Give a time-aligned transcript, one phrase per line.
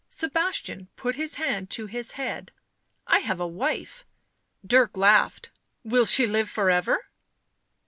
[0.09, 2.51] Sebastian put his hand to his head."
[3.15, 4.03] I have a wife."
[4.65, 5.51] Dirk laughed."
[5.83, 7.05] Will she live for ever?"